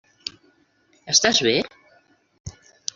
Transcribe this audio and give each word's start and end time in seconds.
Estàs 1.15 1.43
bé? 1.49 1.55